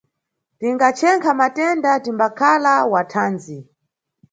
Tingachenkha 0.59 1.31
matenda, 1.39 1.91
timbakhala 2.05 2.73
wa 2.91 3.01
thandzi. 3.11 3.57